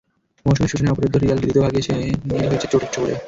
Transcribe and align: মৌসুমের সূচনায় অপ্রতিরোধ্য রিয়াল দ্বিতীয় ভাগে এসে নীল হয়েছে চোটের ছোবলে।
মৌসুমের 0.45 0.71
সূচনায় 0.71 0.93
অপ্রতিরোধ্য 0.93 1.17
রিয়াল 1.19 1.39
দ্বিতীয় 1.39 1.63
ভাগে 1.65 1.79
এসে 1.81 1.93
নীল 2.29 2.45
হয়েছে 2.49 2.67
চোটের 2.71 2.91
ছোবলে। 2.93 3.13